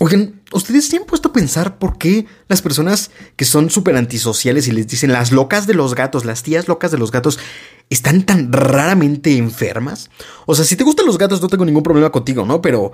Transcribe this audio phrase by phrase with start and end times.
[0.00, 4.68] Oigan, ¿ustedes se han puesto a pensar por qué las personas que son súper antisociales
[4.68, 7.38] y les dicen las locas de los gatos, las tías locas de los gatos,
[7.90, 10.10] están tan raramente enfermas?
[10.46, 12.62] O sea, si te gustan los gatos no tengo ningún problema contigo, ¿no?
[12.62, 12.92] Pero,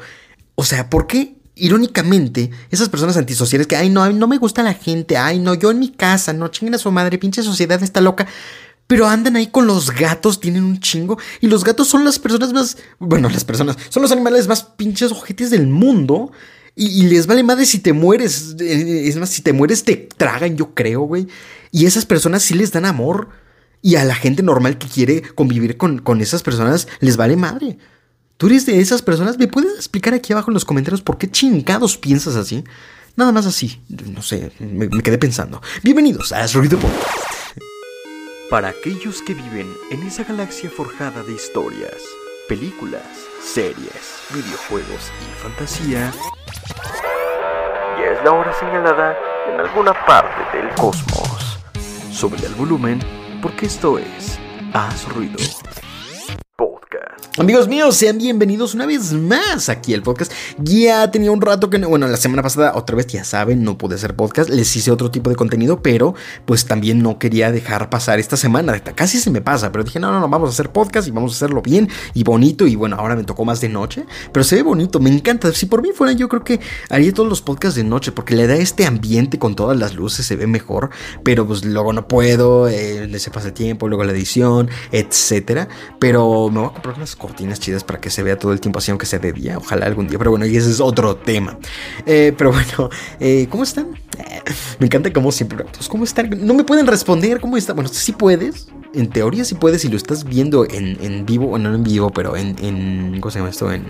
[0.55, 4.75] o sea, ¿por qué irónicamente, esas personas antisociales que, ay, no, no me gusta la
[4.75, 8.01] gente, ay, no, yo en mi casa, no chinguen a su madre, pinche sociedad está
[8.01, 8.27] loca.
[8.87, 11.19] Pero andan ahí con los gatos, tienen un chingo.
[11.41, 12.77] Y los gatos son las personas más.
[12.99, 13.79] Bueno, las personas.
[13.89, 16.33] Son los animales más pinches ojetes del mundo.
[16.77, 18.57] Y, les vale madre si te mueres.
[18.59, 21.29] Eh, es más, si te mueres, te tragan, yo creo, güey.
[21.71, 23.29] Y esas personas sí les dan amor.
[23.81, 27.79] Y a la gente normal que quiere convivir con, con esas personas, les vale madre.
[28.37, 29.39] ¿Tú eres de esas personas?
[29.39, 32.65] ¿Me puedes explicar aquí abajo en los comentarios por qué chingados piensas así?
[33.17, 33.81] Nada más así.
[34.13, 35.63] No sé, me, quedé pensando.
[35.83, 36.79] Bienvenidos a Ruido.
[38.51, 42.03] Para aquellos que viven en esa galaxia forjada de historias,
[42.49, 43.07] películas,
[43.43, 46.13] series, videojuegos y fantasía,
[47.99, 49.17] ya es la hora señalada
[49.53, 51.59] en alguna parte del cosmos.
[52.11, 53.01] Sube el volumen
[53.43, 54.39] porque esto es
[54.73, 55.39] Haz Ruido.
[57.37, 60.33] Amigos míos, sean bienvenidos una vez más aquí al podcast.
[60.57, 63.97] Ya tenía un rato que, bueno, la semana pasada otra vez, ya saben, no pude
[63.97, 68.21] hacer podcast, les hice otro tipo de contenido, pero pues también no quería dejar pasar
[68.21, 71.09] esta semana, casi se me pasa, pero dije, no, no, no, vamos a hacer podcast
[71.09, 74.07] y vamos a hacerlo bien y bonito y bueno, ahora me tocó más de noche,
[74.31, 75.51] pero se ve bonito, me encanta.
[75.53, 78.47] Si por mí fuera, yo creo que haría todos los podcasts de noche porque le
[78.47, 80.91] da este ambiente con todas las luces, se ve mejor,
[81.25, 85.67] pero pues luego no puedo, eh, se pasa tiempo, luego la edición, etcétera,
[85.99, 88.81] pero me voy a comprar unas cortinas chidas para que se vea todo el tiempo
[88.81, 89.57] así, aunque sea de día.
[89.57, 90.19] Ojalá algún día.
[90.19, 91.59] Pero bueno, y ese es otro tema.
[92.05, 93.87] Eh, pero bueno, eh, ¿cómo están?
[94.19, 94.43] Eh,
[94.79, 95.65] me encanta como siempre.
[95.65, 96.29] Pues, ¿Cómo están?
[96.47, 97.41] No me pueden responder.
[97.41, 97.77] ¿Cómo están?
[97.77, 98.69] Bueno, sí puedes.
[98.93, 101.47] En teoría sí puedes si lo estás viendo en, en vivo.
[101.47, 103.21] Bueno, no en vivo, pero en, en.
[103.21, 103.73] ¿Cómo se llama esto?
[103.73, 103.85] En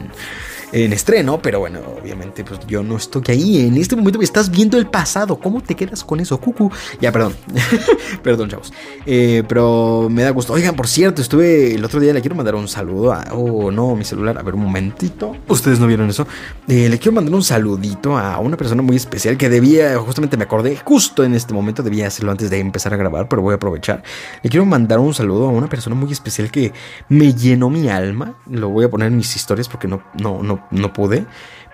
[0.74, 3.66] en estreno, pero bueno, obviamente pues yo no estoy ahí.
[3.66, 5.38] En este momento me estás viendo el pasado.
[5.38, 6.70] ¿Cómo te quedas con eso, Cucu?
[7.00, 7.34] Ya, perdón.
[8.24, 8.72] perdón, chavos.
[9.06, 10.52] Eh, pero me da gusto.
[10.52, 13.24] Oigan, por cierto, estuve el otro día, le quiero mandar un saludo a...
[13.32, 14.36] Oh, no, mi celular.
[14.36, 15.36] A ver, un momentito.
[15.46, 16.26] Ustedes no vieron eso.
[16.66, 20.44] Eh, le quiero mandar un saludito a una persona muy especial que debía, justamente me
[20.44, 23.56] acordé, justo en este momento debía hacerlo antes de empezar a grabar, pero voy a
[23.56, 24.02] aprovechar.
[24.42, 26.72] Le quiero mandar un saludo a una persona muy especial que
[27.08, 28.34] me llenó mi alma.
[28.50, 31.26] Lo voy a poner en mis historias porque no, no, no no, pude.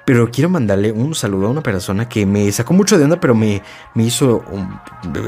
[0.06, 3.34] Pero quiero mandarle un saludo a una persona que me sacó mucho de onda, pero
[3.34, 3.62] me,
[3.94, 4.44] me hizo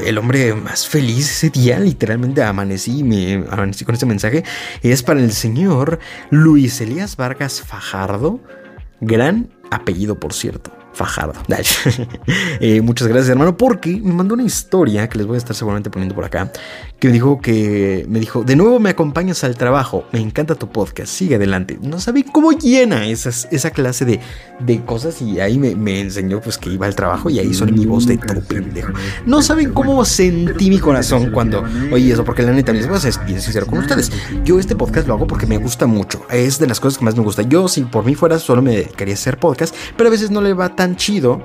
[0.05, 1.79] el hombre más feliz ese día.
[1.79, 4.43] Literalmente amanecí, me amanecí con este mensaje.
[4.81, 5.99] Es para el señor
[6.31, 8.41] Luis Elías Vargas Fajardo.
[8.99, 10.82] Gran apellido, por cierto.
[10.93, 11.33] Fajardo.
[12.59, 15.89] Eh, muchas gracias, hermano, porque me mandó una historia que les voy a estar seguramente
[15.89, 16.51] poniendo por acá.
[16.99, 20.05] Que me dijo que me dijo: De nuevo me acompañas al trabajo.
[20.11, 21.11] Me encanta tu podcast.
[21.11, 21.77] Sigue adelante.
[21.81, 24.19] No sabe cómo llena esas, esa clase de,
[24.59, 25.21] de cosas.
[25.21, 27.29] Y ahí me, enseñó pues que iba al trabajo.
[27.29, 28.93] Y ahí son mi voz de todo pendejo.
[29.25, 32.23] No saben cómo sentí mi corazón cuando oí eso.
[32.23, 34.11] Porque la neta, les voy a ser bien sincero con ustedes.
[34.45, 36.25] Yo este podcast lo hago porque me gusta mucho.
[36.29, 37.41] Es de las cosas que más me gusta.
[37.41, 39.75] Yo, si por mí fuera, solo me quería hacer podcast.
[39.97, 41.43] Pero a veces no le va tan chido.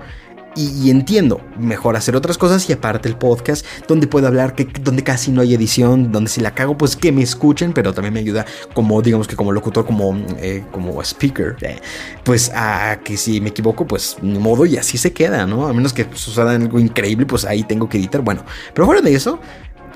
[0.57, 5.05] Y, entiendo, mejor hacer otras cosas y aparte el podcast, donde puedo hablar, que, donde
[5.05, 8.19] casi no hay edición, donde si la cago, pues que me escuchen, pero también me
[8.19, 8.45] ayuda
[8.75, 11.79] como, digamos que como locutor, como, eh, como speaker, eh,
[12.25, 15.69] pues a que si me equivoco, pues modo y así se queda, ¿no?
[15.69, 18.23] A menos que suceda algo increíble, pues ahí tengo que editar.
[18.23, 18.43] Bueno,
[18.75, 19.39] pero fuera de eso,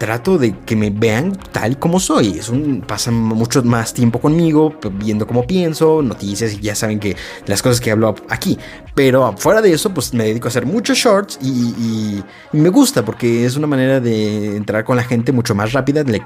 [0.02, 2.36] trato de que me vean tal como soy.
[2.36, 7.16] Es un, pasan mucho más tiempo conmigo, viendo cómo pienso, noticias y ya saben que
[7.46, 8.58] las cosas que hablo aquí.
[8.96, 12.20] Pero fuera de eso, pues me dedico a hacer muchos shorts y,
[12.50, 16.02] me gusta porque es una manera de entrar con la gente mucho más rápida.
[16.02, 16.20] Le,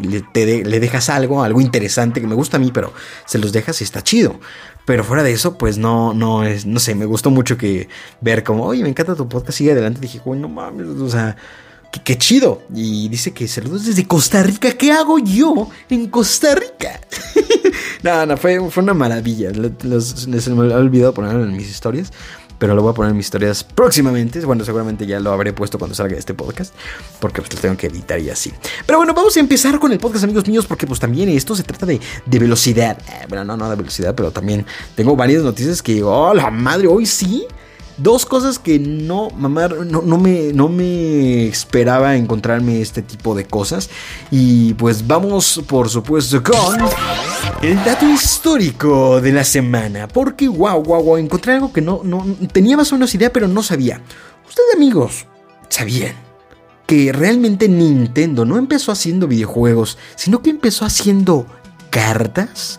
[0.65, 2.95] le dejas algo, algo interesante que me gusta a mí, pero
[3.27, 4.41] se los dejas y está chido.
[4.87, 7.91] Pero fuera de eso, pues no, no es, no sé, me gustó mucho que
[8.23, 10.01] ver como, oye, me encanta tu podcast, sigue adelante.
[10.01, 11.37] Dije, güey, no mames, o sea,
[12.05, 12.63] qué, chido.
[12.75, 14.73] Y dice que saludos desde Costa Rica.
[14.73, 17.01] ¿Qué hago yo en Costa Rica?
[18.03, 19.51] no, no, fue, fue una maravilla.
[19.53, 22.13] se me ha olvidado ponerlo en mis historias.
[22.59, 24.41] Pero lo voy a poner en mis historias próximamente.
[24.41, 26.75] Bueno, seguramente ya lo habré puesto cuando salga este podcast.
[27.21, 28.53] Porque pues lo tengo que editar y así.
[28.87, 30.67] Pero bueno, vamos a empezar con el podcast, amigos míos.
[30.67, 32.99] Porque pues también esto se trata de, de velocidad.
[33.09, 36.87] Eh, bueno, no, no de velocidad, pero también tengo varias noticias que, oh, la madre,
[36.87, 37.47] hoy sí
[37.99, 43.47] Dos cosas que no, mamá, no, no, me, no me esperaba encontrarme este tipo de
[43.47, 43.89] cosas.
[44.31, 46.79] Y pues vamos, por supuesto, con
[47.63, 50.09] el dato histórico de la semana.
[50.09, 53.49] Porque, wow, wow, wow, encontré algo que no, no tenía más o menos idea, pero
[53.49, 54.03] no sabía.
[54.47, 55.27] Ustedes, amigos,
[55.69, 56.15] sabían
[56.87, 61.47] que realmente Nintendo no empezó haciendo videojuegos, sino que empezó haciendo
[61.91, 62.79] cartas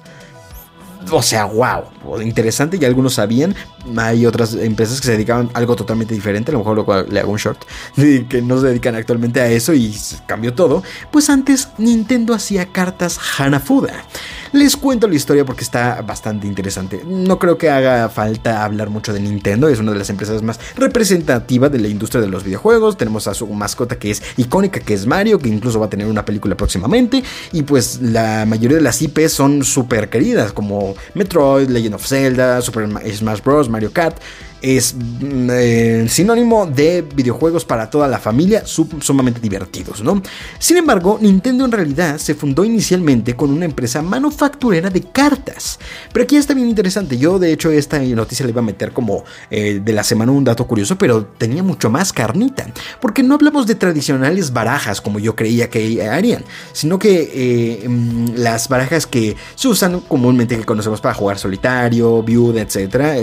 [1.12, 3.56] o sea, wow, interesante, ya algunos sabían.
[3.96, 7.32] Hay otras empresas que se dedicaban a algo totalmente diferente, a lo mejor le hago
[7.32, 7.64] un short,
[7.96, 9.96] que no se dedican actualmente a eso y
[10.26, 14.06] cambió todo, pues antes Nintendo hacía cartas Hanafuda.
[14.54, 17.04] Les cuento la historia porque está bastante interesante.
[17.06, 20.60] No creo que haga falta hablar mucho de Nintendo, es una de las empresas más
[20.76, 22.98] representativas de la industria de los videojuegos.
[22.98, 26.08] Tenemos a su mascota que es icónica, que es Mario, que incluso va a tener
[26.08, 27.24] una película próximamente.
[27.52, 32.62] Y pues la mayoría de las IPs son súper queridas, como Metroid, Legend of Zelda,
[32.62, 34.18] Super Smash Bros., Mario Kart
[34.62, 40.22] es mm, eh, sinónimo de videojuegos para toda la familia, sumamente divertidos, ¿no?
[40.60, 45.80] Sin embargo, Nintendo en realidad se fundó inicialmente con una empresa manufacturera de cartas.
[46.12, 47.18] Pero aquí está bien interesante.
[47.18, 50.44] Yo, de hecho, esta noticia le iba a meter como eh, de la semana un
[50.44, 52.68] dato curioso, pero tenía mucho más carnita.
[53.00, 58.30] Porque no hablamos de tradicionales barajas como yo creía que harían, sino que eh, mm,
[58.38, 63.18] las barajas que se usan comúnmente que conocemos para jugar solitario, viuda, etcétera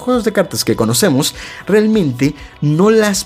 [0.00, 1.34] juegos de cartas que conocemos,
[1.66, 3.24] realmente no las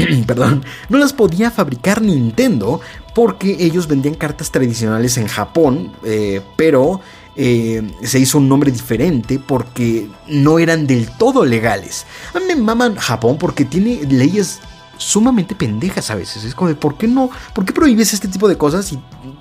[0.26, 2.80] Perdón, no las podía fabricar Nintendo
[3.14, 7.00] porque ellos vendían cartas tradicionales en Japón, eh, pero
[7.36, 12.06] eh, se hizo un nombre diferente porque no eran del todo legales.
[12.34, 14.60] A mí me maman Japón porque tiene leyes
[15.00, 16.44] sumamente pendejas a veces.
[16.44, 17.30] Es como de, ¿por qué no?
[17.54, 18.92] ¿Por qué prohíbes este tipo de cosas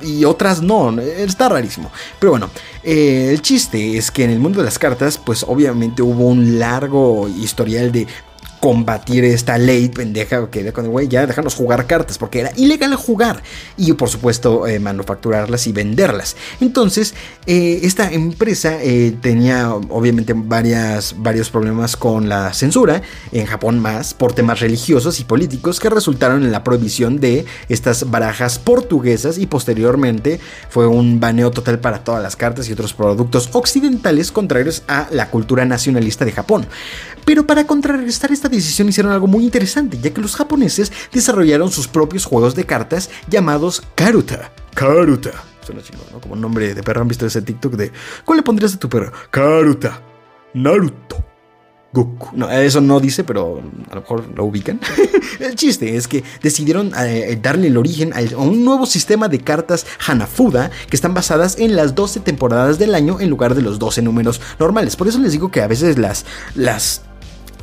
[0.01, 1.00] y, otras no?
[1.00, 1.91] Está rarísimo.
[2.19, 2.50] Pero bueno,
[2.83, 6.59] eh, el chiste es que en el mundo de las cartas, pues obviamente hubo un
[6.59, 8.07] largo historial de
[8.59, 13.41] combatir esta ley pendeja que con güey, ya déjanos jugar cartas, porque era ilegal jugar.
[13.77, 16.35] Y por supuesto, eh, manufacturarlas y venderlas.
[16.59, 17.13] Entonces,
[17.45, 23.01] eh, esta empresa eh, tenía obviamente varias, varios problemas con la censura,
[23.31, 28.09] en Japón más, por temas religiosos y políticos que resultaron en la prohibición de estas
[28.09, 30.39] barajas portuguesas y posteriormente
[30.69, 35.29] fue un baneo total para todas las cartas y otros productos occidentales contrarios a la
[35.29, 36.67] cultura nacionalista de Japón.
[37.25, 41.87] Pero para contrarrestar esta decisión hicieron algo muy interesante, ya que los japoneses desarrollaron sus
[41.87, 44.51] propios juegos de cartas llamados Karuta.
[44.73, 45.31] Karuta.
[45.65, 46.21] Suena chingón, ¿no?
[46.21, 47.01] Como nombre de perro.
[47.01, 47.91] ¿Han visto ese TikTok de
[48.25, 49.11] ¿Cuál le pondrías a tu perro?
[49.29, 50.01] Karuta.
[50.53, 51.25] Naruto.
[51.91, 52.29] Goku.
[52.33, 54.79] No, eso no dice, pero a lo mejor lo ubican.
[55.39, 59.87] el chiste es que decidieron eh, darle el origen a un nuevo sistema de cartas
[60.05, 64.03] Hanafuda que están basadas en las 12 temporadas del año en lugar de los 12
[64.03, 64.95] números normales.
[64.95, 67.01] Por eso les digo que a veces las, las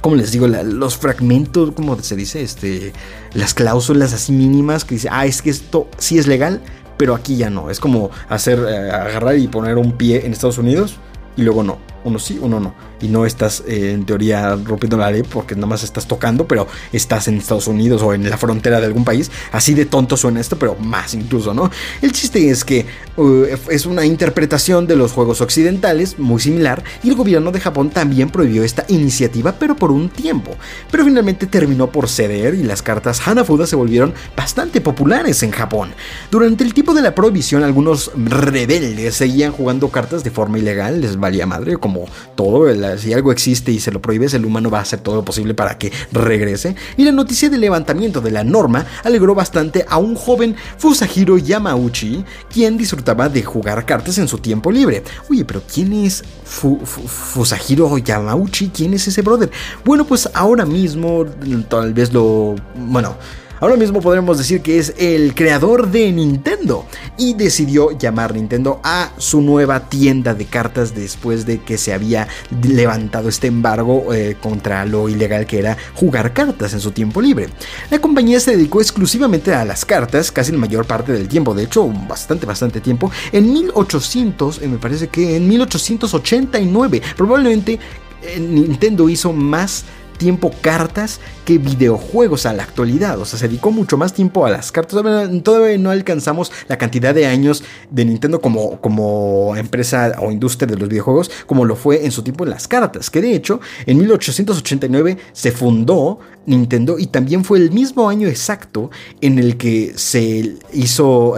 [0.07, 2.93] como les digo, los fragmentos, como se dice, este,
[3.35, 6.63] las cláusulas así mínimas que dice, ah, es que esto sí es legal,
[6.97, 7.71] pero aquí ya no.
[7.71, 11.01] Es como hacer, eh, agarrar y poner un pie en Estados Unidos
[11.37, 11.79] y luego no.
[12.05, 15.67] Uno sí, uno no y no estás eh, en teoría rompiendo la ley porque nada
[15.67, 19.31] más estás tocando, pero estás en Estados Unidos o en la frontera de algún país.
[19.53, 21.71] Así de tonto suena esto, pero más incluso, ¿no?
[22.03, 27.09] El chiste es que uh, es una interpretación de los juegos occidentales muy similar y
[27.09, 30.57] el gobierno de Japón también prohibió esta iniciativa, pero por un tiempo.
[30.91, 35.91] Pero finalmente terminó por ceder y las cartas Hanafuda se volvieron bastante populares en Japón.
[36.31, 41.19] Durante el tiempo de la prohibición, algunos rebeldes seguían jugando cartas de forma ilegal, les
[41.19, 44.79] valía madre, como todo el si algo existe y se lo prohíbes, el humano va
[44.79, 46.75] a hacer todo lo posible para que regrese.
[46.97, 52.25] Y la noticia del levantamiento de la norma alegró bastante a un joven Fusahiro Yamauchi,
[52.53, 55.03] quien disfrutaba de jugar cartas en su tiempo libre.
[55.31, 58.69] Oye, pero ¿quién es Fusahiro Yamauchi?
[58.69, 59.51] ¿Quién es ese brother?
[59.85, 61.25] Bueno, pues ahora mismo
[61.69, 62.57] tal vez lo...
[62.77, 63.17] Bueno,
[63.59, 66.85] Ahora mismo podremos decir que es el creador de Nintendo
[67.17, 72.29] y decidió llamar Nintendo a su nueva tienda de cartas después de que se había
[72.63, 77.49] levantado este embargo eh, contra lo ilegal que era jugar cartas en su tiempo libre.
[77.91, 81.65] La compañía se dedicó exclusivamente a las cartas casi la mayor parte del tiempo, de
[81.65, 83.11] hecho bastante bastante tiempo.
[83.33, 87.81] En 1800, eh, me parece que en 1889 probablemente
[88.23, 89.85] eh, Nintendo hizo más
[90.17, 93.19] tiempo cartas que videojuegos a la actualidad.
[93.19, 95.01] O sea, se dedicó mucho más tiempo a las cartas.
[95.43, 100.77] Todavía, no alcanzamos la cantidad de años de Nintendo como, como empresa o industria de
[100.77, 103.11] los videojuegos como lo fue en su tiempo en las cartas.
[103.11, 108.91] Que de hecho, en 1889 se fundó Nintendo y también fue el mismo año exacto
[109.21, 111.35] en el que se hizo...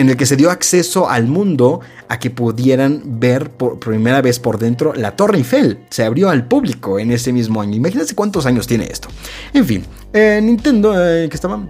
[0.00, 4.38] en el que se dio acceso al mundo a que pudieran ver por primera vez
[4.38, 5.80] por dentro la Torre Eiffel.
[5.90, 7.76] Se abrió al público en ese mismo año.
[7.76, 9.08] Imagínense cuántos años tiene esto.
[9.52, 11.60] En fin, eh, Nintendo, eh, que estaba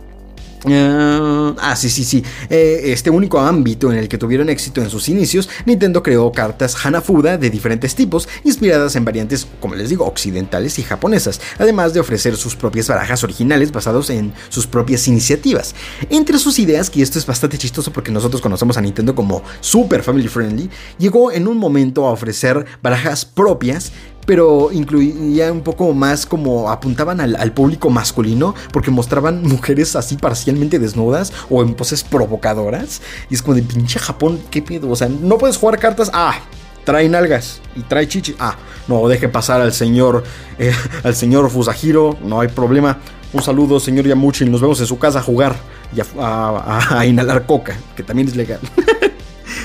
[0.65, 2.23] Uh, ah, sí, sí, sí.
[2.51, 6.77] Eh, este único ámbito en el que tuvieron éxito en sus inicios, Nintendo creó cartas
[6.85, 12.01] Hanafuda de diferentes tipos, inspiradas en variantes, como les digo, occidentales y japonesas, además de
[12.01, 15.75] ofrecer sus propias barajas originales basados en sus propias iniciativas.
[16.11, 20.03] Entre sus ideas, que esto es bastante chistoso porque nosotros conocemos a Nintendo como super
[20.03, 23.93] family friendly, llegó en un momento a ofrecer barajas propias
[24.31, 30.79] pero incluía un poco más como apuntaban al, público masculino, porque mostraban mujeres así parcialmente
[30.79, 33.03] desnudas o en poses provocadoras.
[33.29, 34.89] Y es como de pinche Japón, ¿qué pedo?
[34.89, 36.13] O sea, no puedes jugar cartas.
[36.15, 36.39] Ah,
[36.85, 38.37] trae nalgas y trae chichi.
[38.39, 38.55] Ah,
[38.87, 40.23] no, deje pasar al señor,
[40.61, 40.73] eh,
[41.03, 42.99] al señor Fusajiro, no hay problema.
[43.33, 45.57] Un saludo, señor Yamuchi, nos vemos en su casa a jugar
[45.93, 48.61] y a inhalar coca, que también es legal.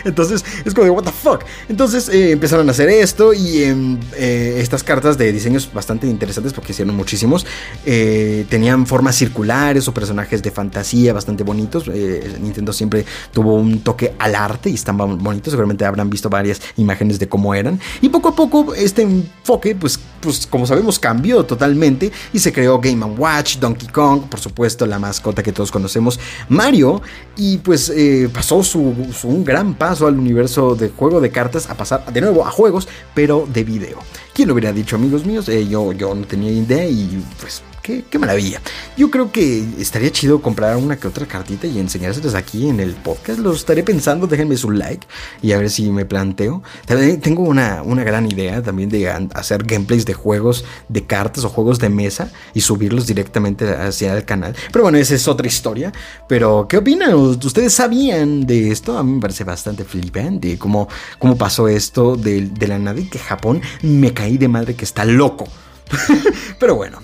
[0.05, 1.43] Entonces es como de, what the fuck.
[1.67, 6.71] Entonces eh, empezaron a hacer esto y eh, estas cartas de diseños bastante interesantes porque
[6.71, 7.45] hicieron muchísimos.
[7.85, 11.87] Eh, tenían formas circulares o personajes de fantasía bastante bonitos.
[11.87, 15.51] Nintendo siempre tuvo un toque al arte y están bonitos.
[15.51, 17.79] Seguramente habrán visto varias imágenes de cómo eran.
[18.01, 22.79] Y poco a poco este enfoque, pues, pues como sabemos, cambió totalmente y se creó
[22.79, 27.01] Game Watch, Donkey Kong, por supuesto la mascota que todos conocemos, Mario.
[27.37, 27.91] Y pues
[28.31, 32.21] pasó su, su un gran paso al universo de juego de cartas a pasar de
[32.21, 33.99] nuevo a juegos, pero de video.
[34.33, 35.47] ¿Quién lo hubiera dicho, amigos míos?
[35.49, 38.59] Eh, yo, yo no tenía idea y pues Qué, maravilla.
[38.97, 42.93] Yo creo que estaría chido comprar una que otra cartita y enseñárselas aquí en el
[42.93, 43.37] podcast.
[43.37, 45.05] Lo estaré pensando, déjenme su like
[45.43, 46.63] y a ver si me planteo.
[46.87, 51.49] También tengo una, una gran idea también de hacer gameplays de juegos de cartas o
[51.49, 54.55] juegos de mesa y subirlos directamente hacia el canal.
[54.71, 55.93] Pero bueno, esa es otra historia.
[56.27, 57.13] Pero, ¿qué opinan?
[57.13, 58.97] ¿Ustedes sabían de esto?
[58.97, 60.87] A mí me parece bastante flipante cómo,
[61.19, 64.85] cómo pasó esto de, de la nada y que Japón me caí de madre que
[64.85, 65.47] está loco.
[66.59, 66.99] Pero bueno,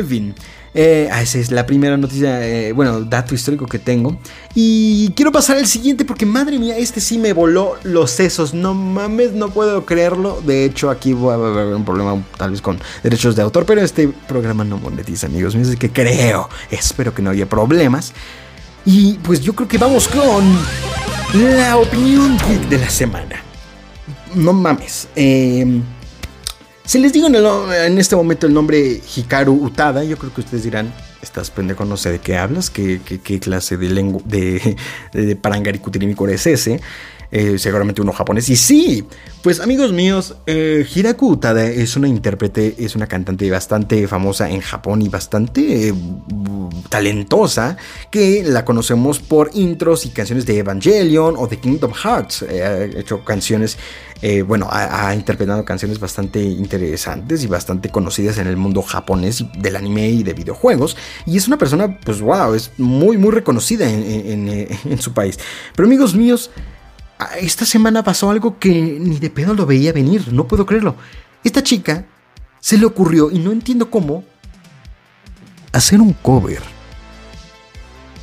[0.00, 0.34] en fin.
[0.74, 4.18] Eh, ah, esa es la primera noticia, eh, bueno, dato histórico que tengo.
[4.54, 8.54] Y quiero pasar al siguiente porque, madre mía, este sí me voló los sesos.
[8.54, 10.40] No mames, no puedo creerlo.
[10.46, 13.80] De hecho, aquí voy a haber un problema tal vez con derechos de autor, pero
[13.80, 15.74] este programa no monetiza, amigos míos.
[15.76, 18.12] Que creo, espero que no haya problemas.
[18.84, 20.58] Y pues yo creo que vamos con
[21.56, 22.36] la opinión
[22.68, 23.42] de la semana.
[24.34, 25.08] No mames.
[25.16, 25.82] Eh
[26.88, 30.90] si les digo en, este momento el nombre Hikaru Utada, yo creo que ustedes dirán,
[31.20, 32.98] estás pendejo, no sé de qué hablas, qué,
[33.42, 34.74] clase de lengua de,
[35.12, 36.80] de, es ese.
[37.30, 38.48] Eh, seguramente uno japonés.
[38.48, 39.04] Y sí,
[39.42, 44.62] pues amigos míos, eh, Hiraku Utada es una intérprete, es una cantante bastante famosa en
[44.62, 45.94] Japón y bastante eh,
[46.88, 47.76] talentosa,
[48.10, 52.44] que la conocemos por intros y canciones de Evangelion o de Kingdom Hearts.
[52.44, 53.76] ha hecho canciones,
[54.46, 60.08] bueno, ha, interpretado canciones bastante interesantes y bastante conocidas en el mundo japonés del anime
[60.08, 60.96] y de videojuegos.
[61.26, 65.38] Y es una persona, pues wow, es muy, muy reconocida en su país.
[65.74, 66.50] Pero amigos míos,
[67.40, 68.70] esta semana pasó algo que
[69.00, 70.96] ni de pedo lo veía venir, no puedo creerlo.
[71.42, 72.06] Esta chica
[72.60, 74.24] se le ocurrió, y no entiendo cómo,
[75.72, 76.62] hacer un cover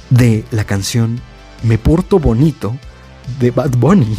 [0.10, 1.20] de la canción
[1.64, 2.76] Me Porto Bonito
[3.40, 4.18] de Bad Bunny.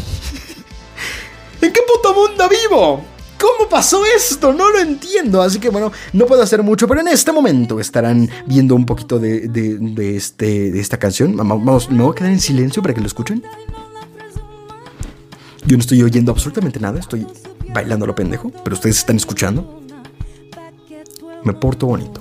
[2.16, 3.04] ¿En qué puto mundo vivo?
[3.38, 4.52] ¿Cómo pasó esto?
[4.52, 5.42] No lo entiendo.
[5.42, 9.18] Así que bueno, no puedo hacer mucho, pero en este momento estarán viendo un poquito
[9.18, 11.36] de, este, de esta canción.
[11.36, 13.42] Vamos, me voy a quedar en silencio para que lo escuchen.
[15.66, 17.26] Yo no estoy oyendo absolutamente nada, estoy
[17.74, 19.82] bailando lo pendejo, pero ustedes están escuchando.
[21.44, 22.20] Me porto bonito.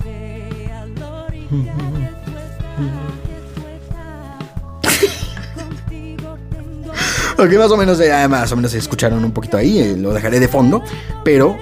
[7.38, 10.40] Ok, más o menos, eh, más o menos escucharon un poquito ahí, eh, lo dejaré
[10.40, 10.82] de fondo,
[11.24, 11.56] pero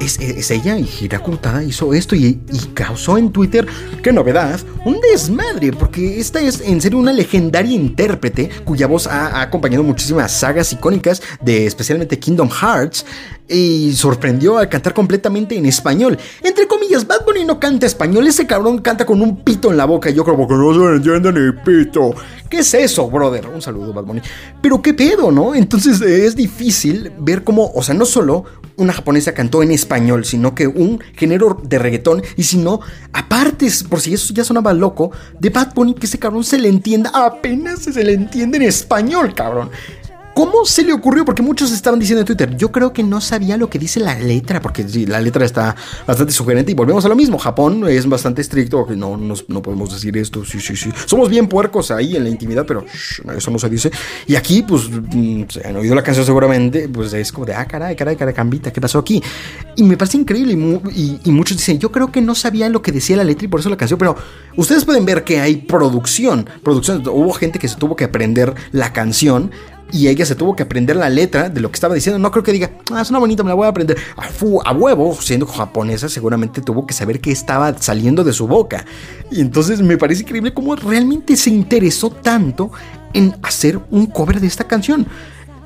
[0.00, 2.40] es, ella y Hirakuta hizo esto y,
[2.74, 3.66] causó en Twitter,
[4.02, 9.40] qué novedad, un desmadre, porque esta es en serio una legendaria intérprete cuya voz ha,
[9.40, 13.06] acompañado muchísimas sagas icónicas de especialmente Kingdom Hearts
[13.48, 16.18] y sorprendió al cantar completamente en español.
[16.42, 19.84] Entre comillas, Bad Bunny no canta español, ese cabrón canta con un pito en la
[19.84, 20.10] boca.
[20.10, 22.14] Yo creo que no se entiende ni pito.
[22.48, 23.46] ¿Qué es eso, brother?
[23.48, 24.20] Un saludo, Bad Bunny.
[24.60, 25.54] Pero qué pedo, ¿no?
[25.54, 28.44] Entonces es difícil ver cómo, o sea, no solo
[28.76, 32.80] una japonesa cantó en español, sino que un género de reggaetón, y si no,
[33.12, 36.68] aparte, por si eso ya sonaba loco, de Bad Bunny que ese cabrón se le
[36.68, 39.70] entienda, apenas se le entiende en español, cabrón.
[40.36, 41.24] ¿Cómo se le ocurrió?
[41.24, 44.18] Porque muchos estaban diciendo en Twitter, yo creo que no sabía lo que dice la
[44.18, 45.74] letra, porque la letra está
[46.06, 47.38] bastante sugerente y volvemos a lo mismo.
[47.38, 50.90] Japón es bastante estricto, no, no, podemos decir esto, sí, sí, sí.
[51.06, 52.84] Somos bien puercos ahí en la intimidad, pero
[53.34, 53.90] eso no se dice.
[54.26, 57.64] Y aquí, pues, mm, se han oído la canción seguramente, pues es como de, ah,
[57.64, 59.22] caray, caray, caray, cambita, ¿qué pasó aquí?
[59.74, 60.52] Y me parece increíble
[60.92, 63.48] y, y muchos dicen, yo creo que no sabía lo que decía la letra y
[63.48, 64.16] por eso la canción, pero
[64.54, 68.92] ustedes pueden ver que hay producción, producción, hubo gente que se tuvo que aprender la
[68.92, 69.50] canción
[69.92, 72.18] y ella se tuvo que aprender la letra de lo que estaba diciendo.
[72.18, 73.96] No creo que diga, ah, una bonita, me la voy a aprender.
[74.16, 78.84] A, huevo, siendo japonesa, seguramente tuvo que saber qué estaba saliendo de su boca.
[79.30, 82.70] Y entonces me parece increíble cómo realmente se interesó tanto
[83.12, 85.06] en hacer un cover de esta canción.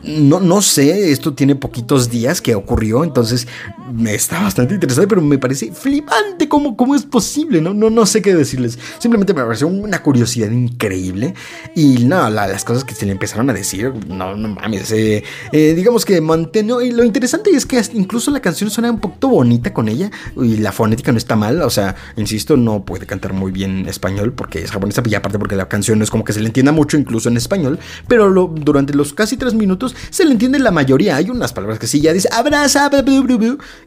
[0.02, 3.46] No, no sé, esto tiene poquitos días que ocurrió, entonces
[3.92, 7.74] me está bastante interesante, pero me parece flipante cómo, cómo es posible, ¿no?
[7.74, 7.90] ¿no?
[7.90, 8.78] No sé qué decirles.
[8.98, 11.34] Simplemente me pareció una curiosidad increíble.
[11.74, 14.90] Y no, las cosas que se le empezaron a decir, no, no mames.
[14.92, 16.82] Eh, eh, digamos que mantengo.
[16.82, 20.10] Y lo interesante es que incluso la canción suena un poquito bonita con ella.
[20.36, 21.62] Y la fonética no está mal.
[21.62, 25.02] O sea, insisto, no puede cantar muy bien español porque es japonesa.
[25.04, 27.36] Y aparte porque la canción no es como que se le entienda mucho, incluso en
[27.36, 27.78] español.
[28.08, 31.16] Pero durante los casi tres minutos se le entiende la mayoría.
[31.16, 32.90] Hay unas palabras que sí ya dice abraza,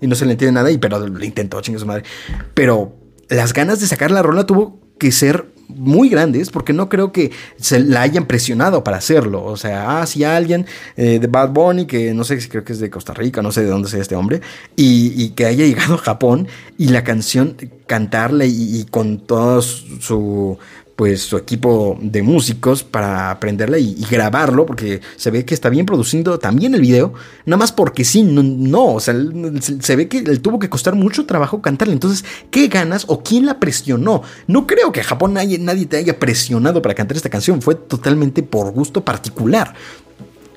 [0.02, 0.72] y no se le entiende nada.
[0.72, 2.04] Y pero lo intentó, chingue su madre.
[2.54, 2.96] Pero
[3.30, 7.32] las ganas de sacar la rola tuvo que ser muy grandes porque no creo que
[7.58, 9.44] se la hayan presionado para hacerlo.
[9.44, 12.74] O sea, ah, si alguien eh, de Bad Bunny, que no sé si creo que
[12.74, 14.42] es de Costa Rica, no sé de dónde sea este hombre,
[14.76, 17.56] y, que haya llegado a Japón y la canción
[17.88, 20.58] cantarle y con todo su
[20.96, 25.86] pues su equipo de músicos para aprenderla y, grabarlo, porque se ve que está bien
[25.86, 27.14] produciendo también el video,
[27.46, 29.16] nada más porque sí, no, o sea,
[29.80, 33.46] se ve que le tuvo que costar mucho trabajo cantarle, entonces, ¿qué ganas o quién
[33.46, 34.22] la presionó?
[34.48, 38.72] No creo que Japón nadie te haya presionado para cantar esta canción, fue totalmente por
[38.72, 39.74] gusto particular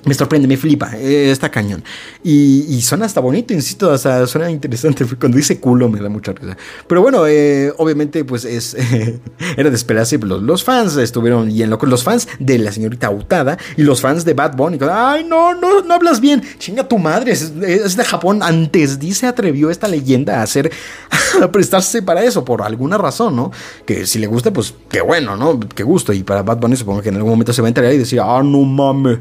[0.05, 1.83] me sorprende, me flipa, eh, está cañón.
[2.23, 5.05] Y, suena hasta bonito, insisto, o sea, suena interesante.
[5.19, 6.57] Cuando dice culo me da mucha risa.
[6.87, 8.75] Pero bueno, eh, obviamente, pues es
[9.57, 10.17] era de esperarse.
[10.17, 11.89] Los, los, fans estuvieron bien locos.
[11.89, 14.77] Los fans de la señorita Utada y los fans de Bad Bunny.
[14.89, 16.41] Ay, no, no, no hablas bien.
[16.57, 18.41] Chinga tu madre, es, de Japón.
[18.41, 20.71] Antes dice atrevió esta leyenda a hacer,
[21.51, 23.51] prestarse para eso, por alguna razón, ¿no?
[23.85, 25.59] Que si le gusta, pues qué bueno, ¿no?
[25.59, 26.13] Qué gusto.
[26.13, 28.19] Y para Bad Bunny supongo que en algún momento se va a enterar y decir,
[28.21, 29.19] ah, no mames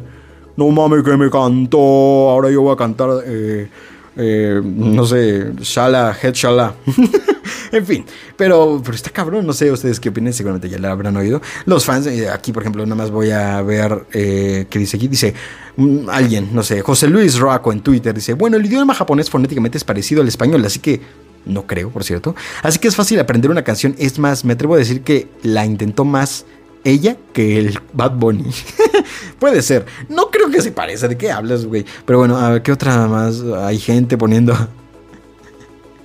[0.56, 3.68] no mames que me cantó, ahora yo voy a cantar, eh,
[4.16, 6.74] eh, no sé, Shala, Head Shala.
[7.72, 8.04] en fin,
[8.36, 11.42] pero, pero está cabrón, no sé ustedes qué opinan, seguramente ya la habrán oído.
[11.66, 15.34] Los fans, eh, aquí por ejemplo, nada más voy a ver qué dice aquí, dice
[15.76, 19.76] mm, alguien, no sé, José Luis Roaco en Twitter, dice, bueno, el idioma japonés fonéticamente
[19.76, 21.00] es parecido al español, así que
[21.46, 22.34] no creo, por cierto.
[22.62, 23.94] Así que es fácil aprender una canción.
[23.98, 26.44] Es más, me atrevo a decir que la intentó más
[26.86, 28.50] ella que el Bad Bunny.
[29.38, 29.86] Puede ser.
[30.08, 31.08] No creo que se parezca.
[31.08, 31.84] ¿De qué hablas, güey?
[32.04, 33.42] Pero bueno, a ver, ¿qué otra más?
[33.42, 34.54] Hay gente poniendo.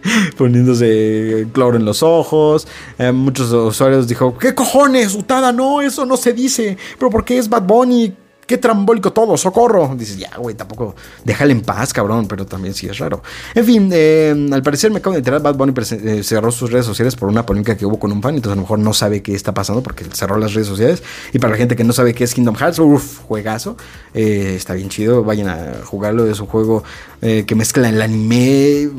[0.37, 2.67] poniéndose cloro en los ojos.
[2.97, 5.51] Eh, muchos usuarios dijo, ¿qué cojones, Utada?
[5.51, 6.77] No, eso no se dice.
[6.97, 8.13] Pero ¿por qué es Bad Bunny?
[8.51, 9.95] Qué trambólico todo, socorro.
[9.97, 13.23] Dices, ya, güey, tampoco déjale en paz, cabrón, pero también sí es raro.
[13.55, 16.85] En fin, eh, al parecer me acabo de enterar, Bad Bunny eh, cerró sus redes
[16.85, 19.21] sociales por una polémica que hubo con un fan, entonces a lo mejor no sabe
[19.21, 21.01] qué está pasando porque cerró las redes sociales.
[21.31, 23.77] Y para la gente que no sabe qué es Kingdom Hearts, uff, juegazo,
[24.13, 26.83] eh, está bien chido, vayan a jugarlo, es un juego
[27.21, 28.89] que mezcla el anime,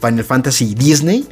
[0.00, 1.28] Final Fantasy y Disney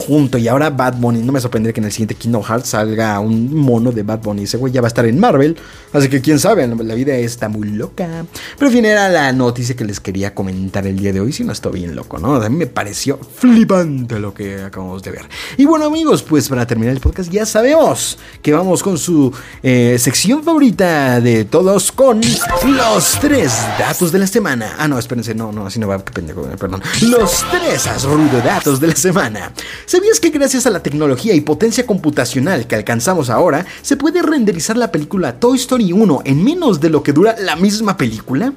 [0.00, 0.38] junto.
[0.38, 3.54] Y ahora Bad Bunny, no me sorprendería que en el siguiente Kingdom Hearts salga un
[3.54, 4.44] mono de Bad Bunny.
[4.44, 5.56] Ese güey ya va a estar en Marvel.
[5.92, 8.24] Así que quién sabe, la vida está muy loca.
[8.58, 11.32] Pero en fin, era la noticia que les quería comentar el día de hoy.
[11.32, 12.34] Si no estoy bien loco, ¿no?
[12.34, 15.28] A mí me pareció flipante lo que acabamos de ver.
[15.56, 19.32] Y bueno, amigos, pues para terminar el podcast, ya sabemos que vamos con su
[19.62, 24.76] eh, sección favorita de todos con los tres datos de la semana.
[24.78, 26.82] Ah, no, espérense, no, no, así no va, pendejo, perdón.
[27.02, 29.52] Los tres rudo datos de la semana.
[29.90, 34.76] ¿Sabías que gracias a la tecnología y potencia computacional que alcanzamos ahora, se puede renderizar
[34.76, 38.52] la película Toy Story 1 en menos de lo que dura la misma película?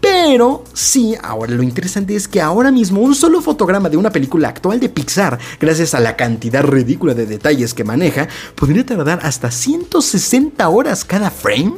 [0.00, 4.50] Pero sí, ahora lo interesante es que ahora mismo un solo fotograma de una película
[4.50, 9.50] actual de Pixar, gracias a la cantidad ridícula de detalles que maneja, podría tardar hasta
[9.50, 11.74] 160 horas cada frame.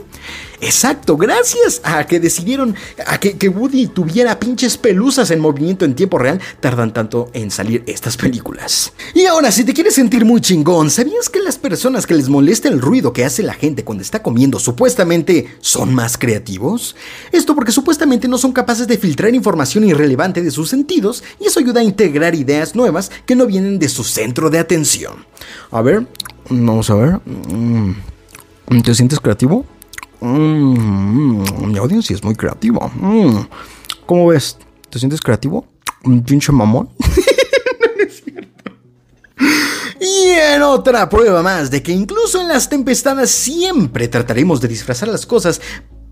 [0.61, 2.75] Exacto, gracias a que decidieron
[3.07, 7.83] a que, Woody tuviera pinches pelusas en movimiento en tiempo real, tardan tanto en salir
[7.87, 8.93] estas películas.
[9.15, 12.69] Y ahora, si te quieres sentir muy chingón, ¿sabías que las personas que les molesta
[12.69, 16.95] el ruido que hace la gente cuando está comiendo supuestamente son más creativos?
[17.33, 21.61] Esto porque supuestamente no son capaces de filtrar información irrelevante de sus sentidos y eso
[21.61, 25.25] ayuda a integrar ideas nuevas que no vienen de su centro de atención.
[25.71, 26.07] A ver,
[26.51, 27.21] vamos a ver.
[27.25, 27.95] Mm,
[28.85, 29.65] ¿Te sientes creativo?
[30.21, 32.91] Mmm, mi audiencia es muy creativa.
[32.95, 33.47] Mm.
[34.07, 34.59] ¿Cómo ves?
[34.89, 35.67] ¿Te sientes creativo?
[36.05, 36.91] ¿Un pinche mamón?
[37.99, 38.73] es cierto.
[40.01, 45.09] Y en otra prueba más de que incluso en las tempestades siempre trataremos de disfrazar
[45.09, 45.61] las cosas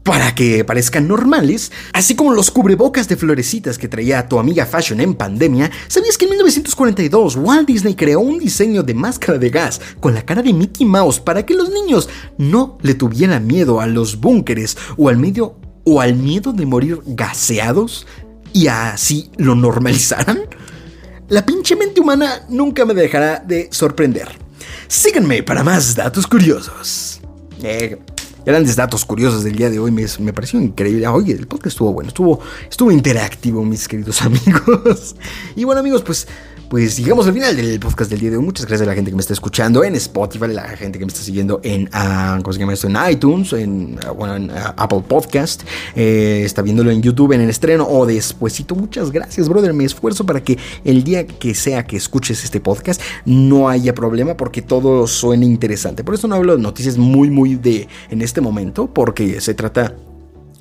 [0.02, 5.00] para que parezcan normales, así como los cubrebocas de florecitas que traía tu amiga Fashion
[5.00, 9.80] en pandemia, ¿sabías que en 1942 Walt Disney creó un diseño de máscara de gas
[10.00, 12.08] con la cara de Mickey Mouse para que los niños
[12.38, 17.00] no le tuvieran miedo a los búnkeres o al medio o al miedo de morir
[17.04, 18.06] gaseados
[18.52, 20.40] y así lo normalizaran?
[21.28, 24.28] La pinche mente humana nunca me dejará de sorprender.
[24.86, 27.20] Síganme para más datos curiosos.
[27.62, 27.98] Eh,
[28.48, 29.90] grandes datos curiosos del día de hoy.
[29.90, 31.06] Me, me pareció increíble.
[31.06, 35.14] Oye, el podcast estuvo bueno, estuvo, estuvo interactivo, mis queridos amigos.
[35.54, 36.26] Y bueno, amigos, pues
[36.68, 38.44] pues llegamos al final del podcast del día de hoy.
[38.44, 41.08] Muchas gracias a la gente que me está escuchando en Spotify, la gente que me
[41.08, 42.88] está siguiendo en, uh, ¿cómo se llama esto?
[42.88, 45.62] en iTunes, en, en uh, Apple Podcast,
[45.96, 48.74] eh, está viéndolo en YouTube en el estreno o despuesito.
[48.74, 49.72] Muchas gracias, brother.
[49.72, 54.36] Me esfuerzo para que el día que sea que escuches este podcast no haya problema
[54.36, 56.04] porque todo suene interesante.
[56.04, 59.94] Por eso no hablo de noticias muy, muy de en este momento porque se trata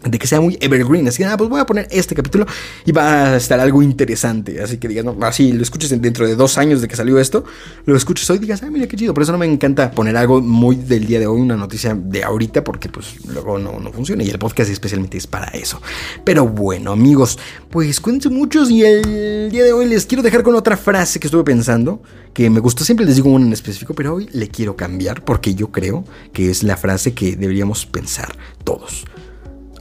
[0.10, 1.08] de que sea muy evergreen.
[1.08, 2.46] Así que, ah, pues voy a poner este capítulo
[2.86, 4.62] y va a estar algo interesante.
[4.62, 7.44] Así que digas, así lo escuches dentro de dos años de que salió esto,
[7.86, 9.14] lo escuches hoy y digas, ah, mira qué chido.
[9.14, 12.24] Por eso no me encanta poner algo muy del día de hoy, una noticia de
[12.24, 14.24] ahorita, porque pues luego no, no funciona.
[14.24, 15.82] Y el podcast especialmente es para eso.
[16.24, 17.38] Pero bueno, amigos,
[17.70, 21.28] pues cuídense muchos y el día de hoy les quiero dejar con otra frase que
[21.28, 22.02] estuve pensando,
[22.34, 25.56] que me gustó, siempre les digo una en específico, pero hoy le quiero cambiar porque
[25.56, 29.06] yo creo que es la frase que deberíamos pensar todos.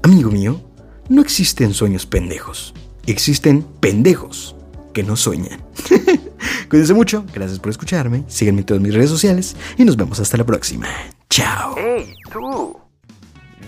[0.07, 0.61] Amigo mío,
[1.09, 2.73] no existen sueños pendejos.
[3.09, 4.55] Existen pendejos
[4.95, 5.65] que no sueñan.
[6.71, 10.37] Cuídense mucho, gracias por escucharme, síganme en todas mis redes sociales y nos vemos hasta
[10.37, 10.87] la próxima.
[11.29, 11.75] Chao.
[11.77, 12.79] ¡Hey, tú!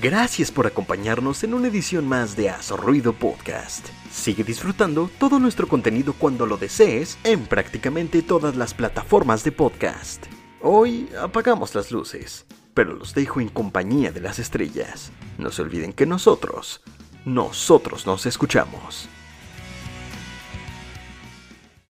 [0.00, 3.88] Gracias por acompañarnos en una edición más de Haz Ruido Podcast.
[4.08, 10.26] Sigue disfrutando todo nuestro contenido cuando lo desees en prácticamente todas las plataformas de podcast.
[10.62, 15.12] Hoy apagamos las luces pero los dejo en compañía de las estrellas.
[15.38, 16.80] No se olviden que nosotros,
[17.24, 19.08] nosotros nos escuchamos.